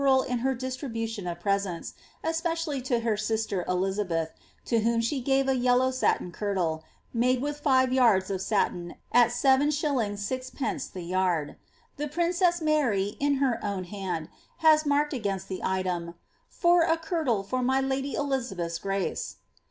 [0.01, 1.93] libernl in her distribution of presents^'
[2.23, 4.31] especiallf to her sister Eliiabefh«
[4.65, 6.81] to whom she gave a yellow satin kirtle,
[7.13, 9.33] made with five yards of saiin at Is.
[9.43, 10.93] 6(/.
[10.93, 11.55] the yard.
[11.97, 14.29] The princess Mary, in her own hand,
[14.65, 16.15] has marked against the item,
[16.49, 19.35] for a kirtle for my lady Elizabeth's grace."